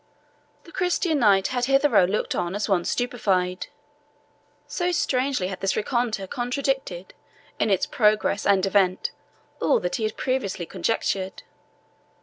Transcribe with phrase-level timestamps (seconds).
[0.63, 3.67] The Christian Knight had hitherto looked on as one stupefied,
[4.65, 7.13] so strangely had this rencontre contradicted,
[7.59, 9.11] in its progress and event,
[9.61, 11.43] all that he had previously conjectured.